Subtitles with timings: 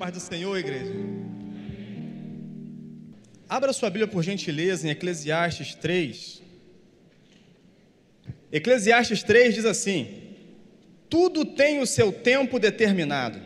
[0.00, 0.94] paz do Senhor, igreja.
[3.46, 6.42] Abra sua Bíblia por gentileza em Eclesiastes 3.
[8.50, 10.06] Eclesiastes 3 diz assim:
[11.10, 13.38] Tudo tem o seu tempo determinado,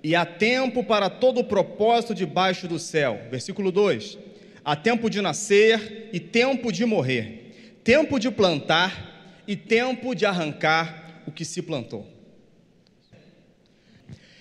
[0.00, 3.26] e há tempo para todo o propósito debaixo do céu.
[3.28, 4.16] Versículo 2:
[4.64, 11.24] Há tempo de nascer e tempo de morrer, tempo de plantar e tempo de arrancar
[11.26, 12.15] o que se plantou.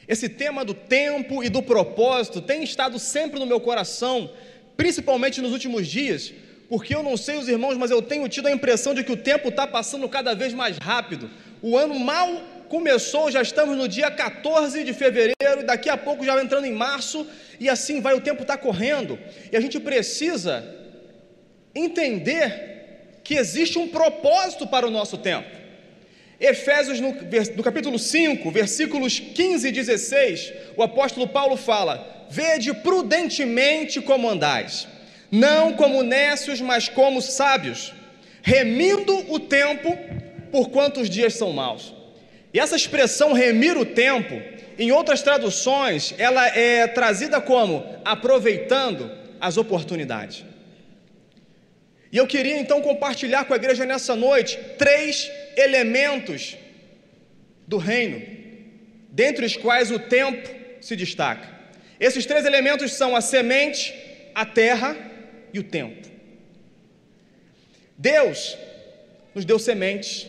[0.07, 4.29] Esse tema do tempo e do propósito tem estado sempre no meu coração,
[4.77, 6.31] principalmente nos últimos dias,
[6.69, 9.17] porque eu não sei os irmãos, mas eu tenho tido a impressão de que o
[9.17, 11.29] tempo está passando cada vez mais rápido.
[11.61, 16.25] O ano mal começou, já estamos no dia 14 de fevereiro, e daqui a pouco
[16.25, 17.25] já entrando em março,
[17.59, 19.17] e assim vai, o tempo está correndo,
[19.51, 20.63] e a gente precisa
[21.73, 25.64] entender que existe um propósito para o nosso tempo.
[26.39, 27.15] Efésios, no,
[27.55, 34.87] no, capítulo 5, versículos 15 e 16, o apóstolo Paulo fala: Vede prudentemente como andais,
[35.31, 37.93] não como nécios, mas como sábios,
[38.41, 39.97] remindo o tempo,
[40.51, 41.93] por quantos dias são maus.
[42.53, 44.41] E essa expressão remir o tempo,
[44.79, 50.45] em outras traduções, ela é trazida como aproveitando as oportunidades.
[52.15, 56.55] E eu queria então compartilhar com a igreja nessa noite três elementos
[57.67, 58.25] do reino,
[59.11, 60.49] dentre os quais o tempo
[60.79, 61.45] se destaca.
[61.99, 63.93] Esses três elementos são a semente,
[64.33, 64.95] a terra
[65.53, 66.07] e o tempo.
[67.97, 68.57] Deus
[69.33, 70.25] nos deu sementes.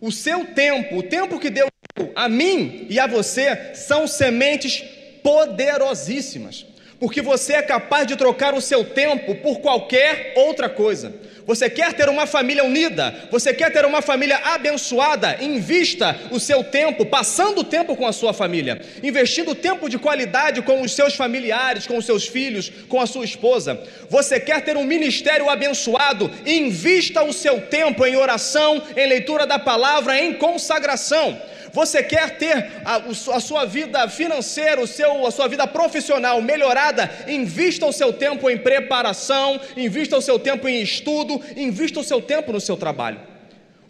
[0.00, 4.84] O seu tempo, o tempo que Deus deu a mim e a você, são sementes
[5.20, 6.64] poderosíssimas
[7.04, 11.12] porque você é capaz de trocar o seu tempo por qualquer outra coisa.
[11.46, 16.64] Você quer ter uma família unida, você quer ter uma família abençoada, invista o seu
[16.64, 21.14] tempo, passando o tempo com a sua família, investindo tempo de qualidade com os seus
[21.14, 23.78] familiares, com os seus filhos, com a sua esposa.
[24.08, 29.58] Você quer ter um ministério abençoado, invista o seu tempo em oração, em leitura da
[29.58, 31.38] palavra, em consagração.
[31.74, 33.02] Você quer ter a,
[33.36, 37.10] a sua vida financeira, o seu, a sua vida profissional melhorada?
[37.26, 42.22] Invista o seu tempo em preparação, invista o seu tempo em estudo, invista o seu
[42.22, 43.20] tempo no seu trabalho.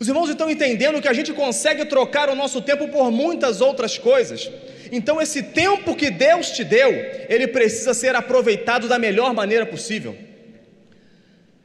[0.01, 3.99] Os irmãos estão entendendo que a gente consegue trocar o nosso tempo por muitas outras
[3.99, 4.51] coisas.
[4.91, 6.91] Então, esse tempo que Deus te deu,
[7.29, 10.17] ele precisa ser aproveitado da melhor maneira possível.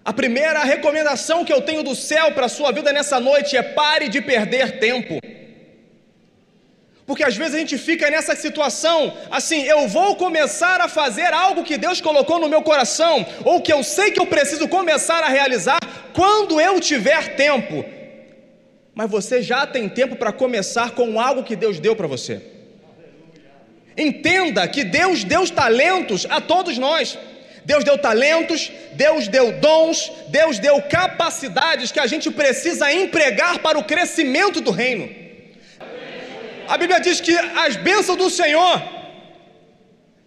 [0.04, 3.64] A primeira recomendação que eu tenho do céu para a sua vida nessa noite é
[3.64, 5.18] pare de perder tempo.
[7.10, 11.64] Porque às vezes a gente fica nessa situação, assim, eu vou começar a fazer algo
[11.64, 15.28] que Deus colocou no meu coração, ou que eu sei que eu preciso começar a
[15.28, 15.80] realizar
[16.14, 17.84] quando eu tiver tempo.
[18.94, 22.44] Mas você já tem tempo para começar com algo que Deus deu para você.
[23.98, 27.18] Entenda que Deus deu talentos a todos nós.
[27.66, 33.80] Deus deu talentos, Deus deu dons, Deus deu capacidades que a gente precisa empregar para
[33.80, 35.29] o crescimento do reino.
[36.70, 38.80] A Bíblia diz que as bênçãos do Senhor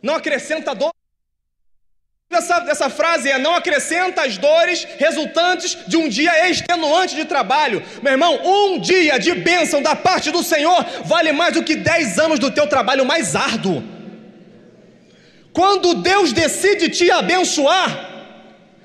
[0.02, 0.90] não acrescenta dor.
[2.32, 7.80] Essa, essa frase é: não acrescenta as dores resultantes de um dia extenuante de trabalho.
[8.02, 12.18] Meu irmão, um dia de bênção da parte do Senhor vale mais do que dez
[12.18, 13.80] anos do teu trabalho mais árduo.
[15.52, 18.11] Quando Deus decide te abençoar,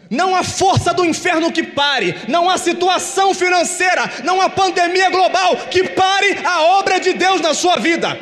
[0.09, 5.56] não há força do inferno que pare, não há situação financeira, não há pandemia global
[5.69, 8.18] que pare a obra de Deus na sua vida.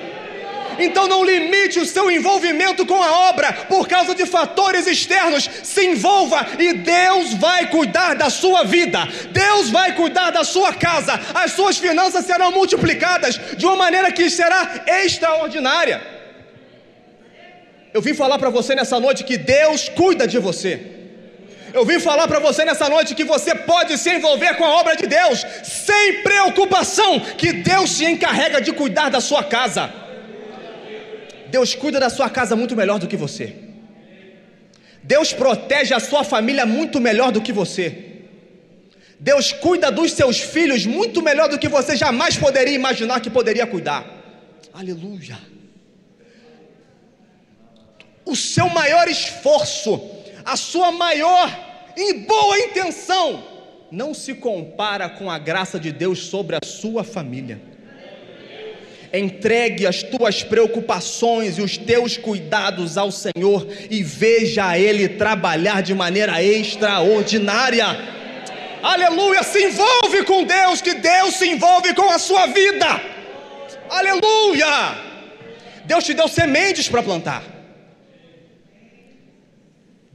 [0.77, 5.49] Então não limite o seu envolvimento com a obra por causa de fatores externos.
[5.63, 9.07] Se envolva e Deus vai cuidar da sua vida.
[9.31, 11.19] Deus vai cuidar da sua casa.
[11.33, 16.01] As suas finanças serão multiplicadas de uma maneira que será extraordinária.
[17.93, 20.94] Eu vim falar para você nessa noite que Deus cuida de você.
[21.77, 24.95] Eu vim falar para você nessa noite que você pode se envolver com a obra
[24.95, 29.83] de Deus, sem preocupação, que Deus se encarrega de cuidar da sua casa.
[31.47, 33.47] Deus cuida da sua casa muito melhor do que você.
[35.03, 37.87] Deus protege a sua família muito melhor do que você.
[39.19, 43.67] Deus cuida dos seus filhos muito melhor do que você jamais poderia imaginar que poderia
[43.67, 44.01] cuidar.
[44.73, 45.37] Aleluia.
[48.25, 50.01] O seu maior esforço,
[50.45, 51.64] a sua maior
[51.97, 53.43] em boa intenção,
[53.91, 57.59] não se compara com a graça de Deus sobre a sua família.
[59.13, 65.93] Entregue as tuas preocupações e os teus cuidados ao Senhor e veja Ele trabalhar de
[65.93, 67.85] maneira extraordinária.
[68.83, 69.41] Aleluia!
[69.41, 73.01] Se envolve com Deus, que Deus se envolve com a sua vida.
[73.89, 75.05] Aleluia!
[75.85, 77.54] Deus te deu sementes para plantar.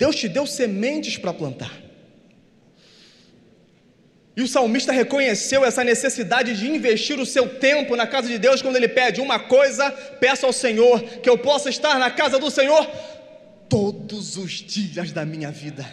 [0.00, 1.70] Deus te deu sementes para plantar.
[4.34, 8.62] E o salmista reconheceu essa necessidade de investir o seu tempo na casa de Deus
[8.62, 12.50] quando ele pede uma coisa, peço ao Senhor que eu possa estar na casa do
[12.50, 12.86] Senhor
[13.68, 15.84] todos os dias da minha vida.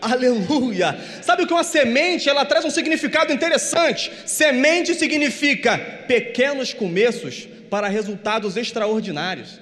[0.00, 0.98] Aleluia!
[1.20, 4.10] Sabe o que uma semente, ela traz um significado interessante.
[4.24, 5.76] Semente significa
[6.08, 9.60] pequenos começos para resultados extraordinários.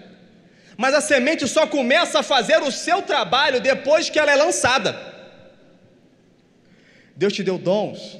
[0.76, 4.98] Mas a semente só começa a fazer o seu trabalho depois que ela é lançada.
[7.14, 8.18] Deus te deu dons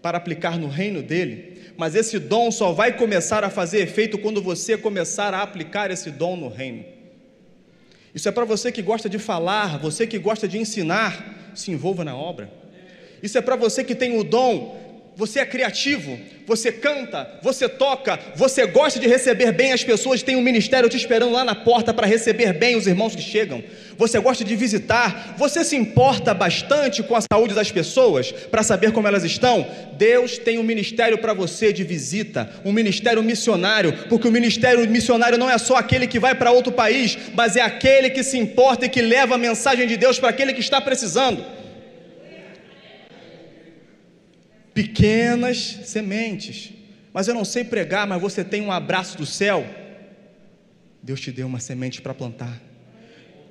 [0.00, 4.40] para aplicar no reino dele, mas esse dom só vai começar a fazer efeito quando
[4.40, 6.84] você começar a aplicar esse dom no reino.
[8.14, 12.04] Isso é para você que gosta de falar, você que gosta de ensinar, se envolva
[12.04, 12.50] na obra.
[13.22, 14.87] Isso é para você que tem o dom
[15.18, 16.16] você é criativo,
[16.46, 20.96] você canta, você toca, você gosta de receber bem as pessoas, tem um ministério te
[20.96, 23.60] esperando lá na porta para receber bem os irmãos que chegam.
[23.96, 28.92] Você gosta de visitar, você se importa bastante com a saúde das pessoas para saber
[28.92, 29.66] como elas estão.
[29.94, 35.36] Deus tem um ministério para você de visita, um ministério missionário, porque o ministério missionário
[35.36, 38.86] não é só aquele que vai para outro país, mas é aquele que se importa
[38.86, 41.57] e que leva a mensagem de Deus para aquele que está precisando.
[44.78, 46.72] Pequenas sementes.
[47.12, 49.66] Mas eu não sei pregar, mas você tem um abraço do céu.
[51.02, 52.62] Deus te deu uma semente para plantar.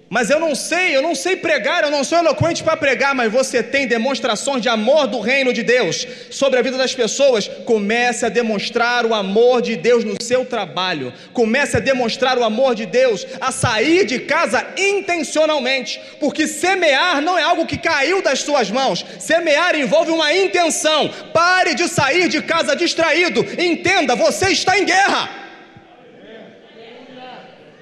[0.09, 3.29] Mas eu não sei, eu não sei pregar, eu não sou eloquente para pregar, mas
[3.29, 7.49] você tem demonstrações de amor do reino de Deus sobre a vida das pessoas.
[7.65, 11.13] Comece a demonstrar o amor de Deus no seu trabalho.
[11.33, 17.37] Comece a demonstrar o amor de Deus a sair de casa intencionalmente, porque semear não
[17.37, 19.05] é algo que caiu das suas mãos.
[19.19, 21.09] Semear envolve uma intenção.
[21.33, 23.45] Pare de sair de casa distraído.
[23.61, 25.29] Entenda, você está em guerra.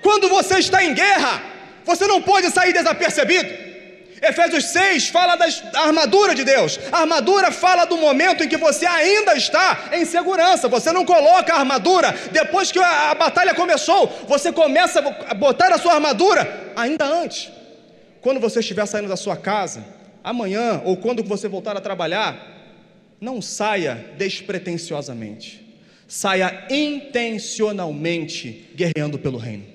[0.01, 1.54] Quando você está em guerra,
[1.85, 3.65] você não pode sair desapercebido.
[4.21, 5.45] Efésios 6 fala da
[5.81, 6.79] armadura de Deus.
[6.91, 10.67] A armadura fala do momento em que você ainda está em segurança.
[10.67, 14.07] Você não coloca a armadura depois que a, batalha começou.
[14.27, 17.51] Você começa a botar a sua armadura ainda antes.
[18.21, 19.85] Quando você estiver saindo da sua casa,
[20.23, 22.35] amanhã ou quando você voltar a trabalhar,
[23.21, 25.63] não saia despretensiosamente.
[26.07, 29.75] Saia intencionalmente guerreando pelo reino.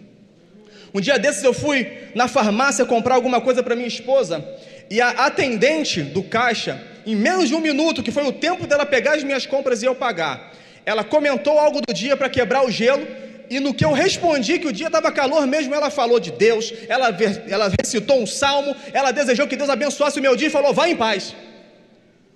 [0.92, 4.44] Um dia desses eu fui na farmácia comprar alguma coisa para minha esposa
[4.90, 8.84] e a atendente do caixa, em menos de um minuto, que foi o tempo dela
[8.84, 10.52] pegar as minhas compras e eu pagar,
[10.84, 13.06] ela comentou algo do dia para quebrar o gelo
[13.48, 16.72] e no que eu respondi que o dia estava calor mesmo, ela falou de Deus,
[16.88, 17.16] ela,
[17.48, 20.88] ela recitou um salmo, ela desejou que Deus abençoasse o meu dia e falou: vá
[20.88, 21.34] em paz.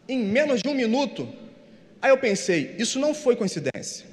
[0.09, 1.29] Em menos de um minuto,
[2.03, 4.06] aí eu pensei: isso não foi coincidência,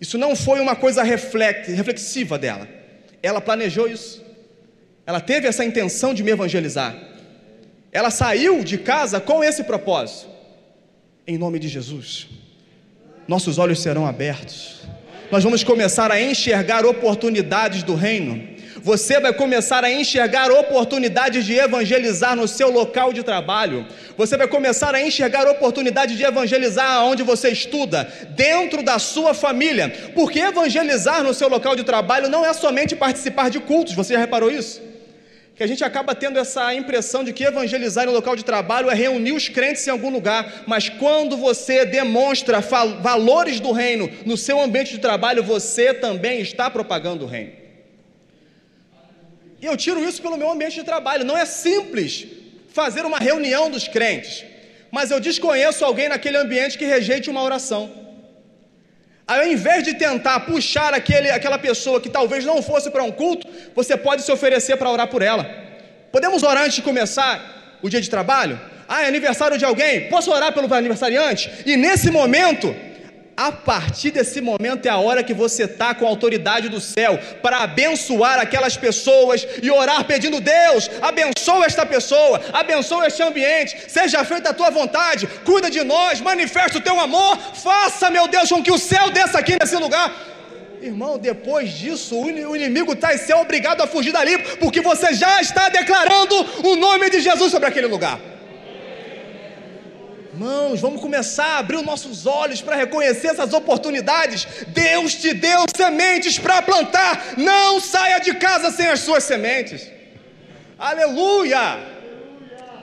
[0.00, 2.77] isso não foi uma coisa reflexiva dela
[3.22, 4.24] ela planejou isso.
[5.06, 6.96] Ela teve essa intenção de me evangelizar.
[7.90, 10.28] Ela saiu de casa com esse propósito.
[11.26, 12.28] Em nome de Jesus,
[13.26, 14.82] nossos olhos serão abertos.
[15.30, 21.54] Nós vamos começar a enxergar oportunidades do reino você vai começar a enxergar oportunidades de
[21.54, 23.86] evangelizar no seu local de trabalho.
[24.16, 30.10] Você vai começar a enxergar oportunidades de evangelizar onde você estuda, dentro da sua família.
[30.14, 33.94] Porque evangelizar no seu local de trabalho não é somente participar de cultos.
[33.94, 34.88] Você já reparou isso?
[35.54, 38.94] que a gente acaba tendo essa impressão de que evangelizar no local de trabalho é
[38.94, 44.60] reunir os crentes em algum lugar, mas quando você demonstra valores do reino no seu
[44.60, 47.67] ambiente de trabalho, você também está propagando o reino.
[49.60, 51.24] E eu tiro isso pelo meu ambiente de trabalho.
[51.24, 52.26] Não é simples
[52.80, 54.44] fazer uma reunião dos crentes,
[54.90, 57.82] mas eu desconheço alguém naquele ambiente que rejeite uma oração.
[59.26, 63.46] Ao invés de tentar puxar aquele, aquela pessoa que talvez não fosse para um culto,
[63.74, 65.44] você pode se oferecer para orar por ela.
[66.10, 68.58] Podemos orar antes de começar o dia de trabalho?
[68.88, 70.08] Ah, é aniversário de alguém?
[70.08, 71.50] Posso orar pelo aniversariante?
[71.66, 72.74] E nesse momento,
[73.38, 77.16] a partir desse momento é a hora que você está com a autoridade do céu
[77.40, 84.24] para abençoar aquelas pessoas e orar pedindo: Deus, abençoa esta pessoa, abençoa este ambiente, seja
[84.24, 88.60] feita a tua vontade, cuida de nós, manifesta o teu amor, faça, meu Deus, com
[88.60, 90.12] que o céu desça aqui nesse lugar.
[90.82, 95.40] Irmão, depois disso, o inimigo está e ser obrigado a fugir dali, porque você já
[95.40, 98.18] está declarando o nome de Jesus sobre aquele lugar.
[100.38, 104.46] Irmãos, vamos começar a abrir os nossos olhos para reconhecer essas oportunidades.
[104.68, 107.34] Deus te deu sementes para plantar.
[107.36, 109.90] Não saia de casa sem as suas sementes.
[110.78, 111.80] Aleluia!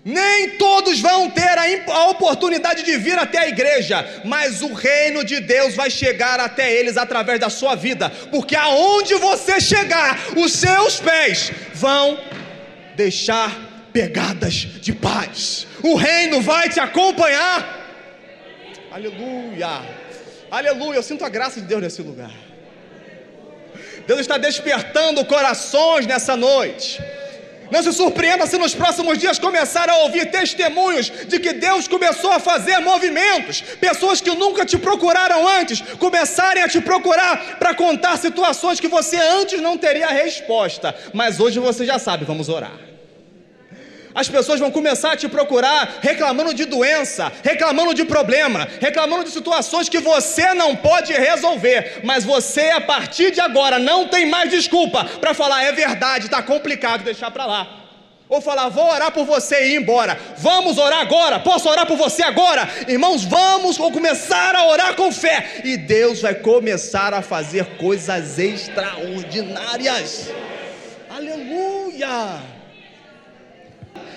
[0.04, 5.40] Nem todos vão ter a, oportunidade de vir até a igreja, mas o reino de
[5.40, 11.00] Deus vai chegar até eles através da sua vida, porque aonde você chegar, os seus
[11.00, 12.20] pés vão
[12.94, 13.50] deixar
[13.94, 15.66] pegadas de paz.
[15.82, 17.82] O reino vai te acompanhar.
[18.90, 19.82] Aleluia.
[20.50, 20.96] Aleluia.
[20.98, 22.32] Eu sinto a graça de Deus nesse lugar.
[24.06, 27.02] Deus está despertando corações nessa noite.
[27.70, 32.30] Não se surpreenda se nos próximos dias começar a ouvir testemunhos de que Deus começou
[32.30, 33.60] a fazer movimentos.
[33.60, 39.16] Pessoas que nunca te procuraram antes começarem a te procurar para contar situações que você
[39.16, 40.94] antes não teria resposta.
[41.12, 42.93] Mas hoje você já sabe, vamos orar.
[44.14, 49.30] As pessoas vão começar a te procurar reclamando de doença, reclamando de problema, reclamando de
[49.30, 52.00] situações que você não pode resolver.
[52.04, 56.40] Mas você, a partir de agora, não tem mais desculpa para falar: é verdade, está
[56.42, 57.80] complicado, deixar para lá.
[58.28, 60.18] Ou falar, vou orar por você e ir embora.
[60.38, 61.40] Vamos orar agora.
[61.40, 62.68] Posso orar por você agora?
[62.88, 65.60] Irmãos, vamos começar a orar com fé.
[65.62, 70.30] E Deus vai começar a fazer coisas extraordinárias.
[71.10, 72.53] Aleluia!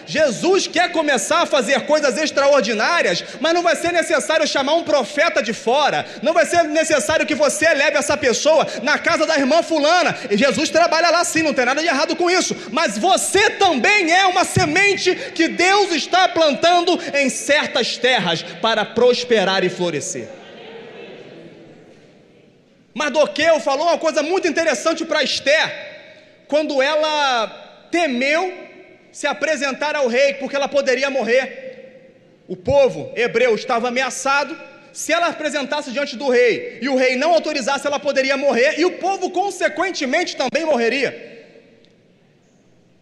[0.07, 5.43] Jesus quer começar a fazer coisas extraordinárias, mas não vai ser necessário chamar um profeta
[5.43, 9.61] de fora, não vai ser necessário que você leve essa pessoa na casa da irmã
[9.61, 10.17] Fulana.
[10.31, 14.11] E Jesus trabalha lá sim, não tem nada de errado com isso, mas você também
[14.11, 20.29] é uma semente que Deus está plantando em certas terras para prosperar e florescer.
[22.95, 27.47] Mardoqueu falou uma coisa muito interessante para Esther, quando ela
[27.91, 28.66] temeu
[29.17, 31.43] se apresentar ao rei, porque ela poderia morrer.
[32.47, 34.55] O povo hebreu estava ameaçado.
[34.93, 38.85] Se ela apresentasse diante do rei e o rei não autorizasse, ela poderia morrer e
[38.85, 41.09] o povo, consequentemente, também morreria.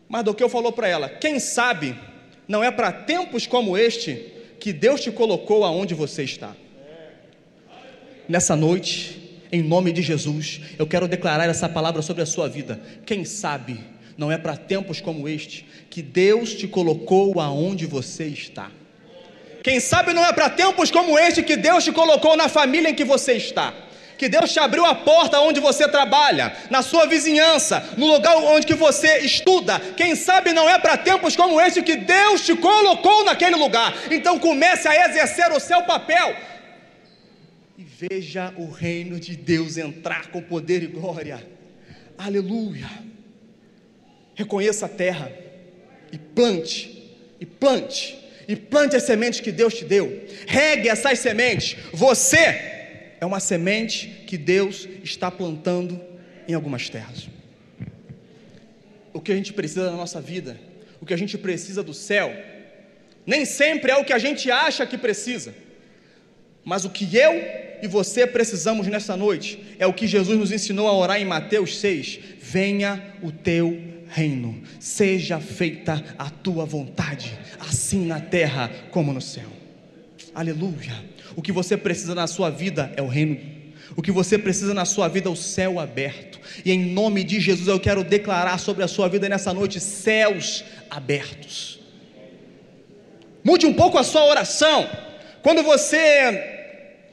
[0.07, 1.93] Mardoqueu falou para ela: Quem sabe
[2.47, 6.55] não é para tempos como este que Deus te colocou aonde você está.
[8.29, 12.79] Nessa noite, em nome de Jesus, eu quero declarar essa palavra sobre a sua vida.
[13.05, 18.71] Quem sabe não é para tempos como este que Deus te colocou aonde você está.
[19.63, 22.95] Quem sabe não é para tempos como este que Deus te colocou na família em
[22.95, 23.73] que você está.
[24.17, 28.65] Que Deus te abriu a porta onde você trabalha, na sua vizinhança, no lugar onde
[28.65, 29.79] que você estuda.
[29.97, 33.93] Quem sabe não é para tempos como este que Deus te colocou naquele lugar.
[34.09, 36.35] Então comece a exercer o seu papel
[37.77, 41.45] e veja o reino de Deus entrar com poder e glória.
[42.17, 42.87] Aleluia.
[44.35, 45.31] Reconheça a terra
[46.11, 50.25] e plante, e plante, e plante as sementes que Deus te deu.
[50.45, 51.77] Regue essas sementes.
[51.93, 52.37] Você
[53.19, 55.99] é uma semente que Deus está plantando
[56.47, 57.27] em algumas terras.
[59.13, 60.59] O que a gente precisa na nossa vida,
[61.01, 62.35] o que a gente precisa do céu,
[63.25, 65.55] nem sempre é o que a gente acha que precisa.
[66.63, 67.33] Mas o que eu
[67.85, 71.77] e você precisamos nessa noite é o que Jesus nos ensinou a orar em Mateus
[71.77, 79.21] 6: venha o teu reino, seja feita a tua vontade, assim na terra como no
[79.21, 79.47] céu.
[80.33, 81.05] Aleluia.
[81.35, 83.39] O que você precisa na sua vida é o reino.
[83.95, 86.39] O que você precisa na sua vida é o céu aberto.
[86.65, 90.63] E em nome de Jesus eu quero declarar sobre a sua vida nessa noite céus
[90.89, 91.79] abertos.
[93.43, 94.89] Mude um pouco a sua oração.
[95.43, 96.54] Quando você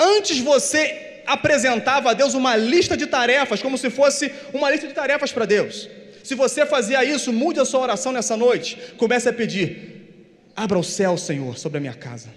[0.02, 4.94] antes você apresentava a Deus uma lista de tarefas, como se fosse uma lista de
[4.94, 5.88] tarefas para Deus.
[6.22, 8.78] Se você fazia isso, mude a sua oração nessa noite.
[8.96, 9.70] Comece a pedir:
[10.56, 12.28] abra o céu, Senhor, sobre a minha casa.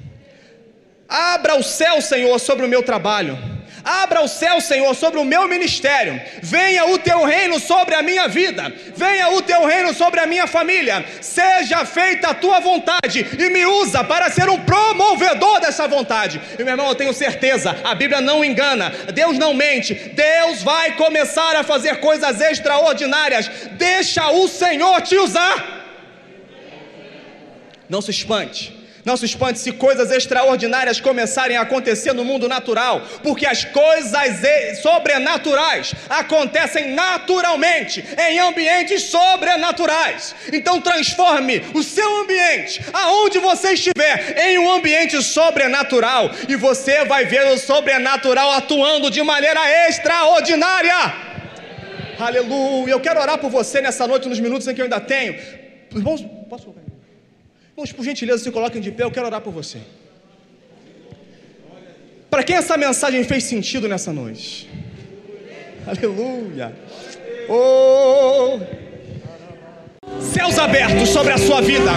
[1.08, 3.38] Abra o céu, Senhor, sobre o meu trabalho.
[3.86, 6.20] Abra o céu, Senhor, sobre o meu ministério.
[6.42, 8.74] Venha o teu reino sobre a minha vida.
[8.96, 11.06] Venha o teu reino sobre a minha família.
[11.22, 16.42] Seja feita a tua vontade e me usa para ser um promovedor dessa vontade.
[16.58, 19.94] E meu irmão, eu tenho certeza, a Bíblia não engana, Deus não mente.
[19.94, 23.48] Deus vai começar a fazer coisas extraordinárias.
[23.74, 25.84] Deixa o Senhor te usar.
[27.88, 28.85] Não se espante.
[29.06, 34.80] Não se espante se coisas extraordinárias começarem a acontecer no mundo natural, porque as coisas
[34.82, 40.36] sobrenaturais acontecem naturalmente em ambientes sobrenaturais.
[40.52, 47.26] Então transforme o seu ambiente, aonde você estiver, em um ambiente sobrenatural e você vai
[47.26, 50.96] ver o sobrenatural atuando de maneira extraordinária.
[52.18, 52.92] Aleluia.
[52.92, 55.36] Eu quero orar por você nessa noite, nos minutos em que eu ainda tenho.
[55.94, 56.74] Irmãos, posso?
[57.76, 59.80] Irmãos, por gentileza, se coloquem de pé, eu quero orar por você.
[62.30, 64.70] Para quem essa mensagem fez sentido nessa noite?
[65.86, 66.74] Aleluia.
[67.50, 68.85] Oh.
[70.36, 71.92] Céus abertos sobre a sua vida,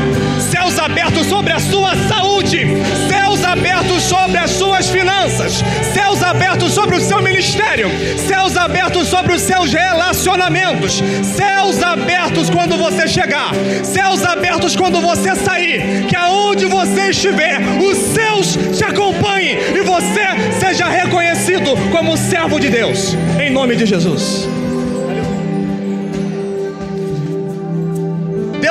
[0.49, 2.69] céus abertos sobre a sua saúde,
[3.09, 5.61] céus abertos sobre as suas finanças,
[5.93, 12.77] céus abertos sobre o seu ministério, céus abertos sobre os seus relacionamentos, céus abertos quando
[12.77, 13.51] você chegar,
[13.83, 20.55] céus abertos quando você sair, que aonde você estiver, os seus te acompanhem e você
[20.61, 24.49] seja reconhecido como servo de Deus, em nome de Jesus.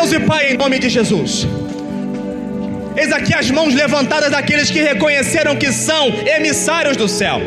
[0.08, 1.46] Deus e Pai, em nome de Jesus.
[2.96, 7.42] Eis aqui as mãos levantadas daqueles que reconheceram que são emissários do céu,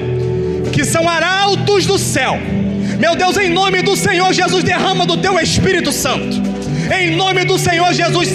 [0.71, 2.39] que são arautos do céu.
[2.99, 6.50] Meu Deus, em nome do Senhor Jesus, derrama do teu Espírito Santo
[6.91, 8.29] em nome do Senhor Jesus,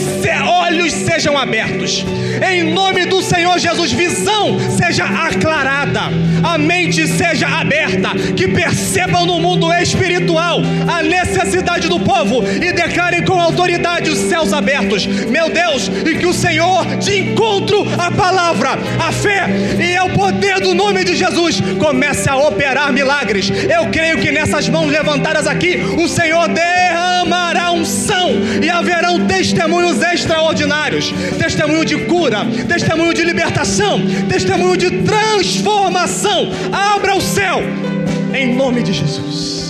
[0.47, 2.05] olhos sejam abertos.
[2.51, 6.01] Em nome do Senhor Jesus, visão seja aclarada.
[6.43, 8.09] A mente seja aberta.
[8.35, 14.53] Que percebam no mundo espiritual a necessidade do povo e declarem com autoridade os céus
[14.53, 15.05] abertos.
[15.05, 19.47] Meu Deus, e que o Senhor de encontro à palavra, a fé
[19.79, 23.49] e ao poder do nome de Jesus comece a operar milagres.
[23.49, 26.47] Eu creio que nessas mãos levantadas aqui, o Senhor
[27.25, 36.49] derramará unção e haverão testemunhos extraordinários testemunho de cura, testemunho de libertação, testemunho de transformação.
[36.71, 37.61] Abra o céu,
[38.33, 39.64] em nome de Jesus.